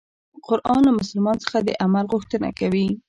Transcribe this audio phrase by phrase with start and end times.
[0.47, 2.87] قرآن له مسلمان څخه د عمل غوښتنه کوي.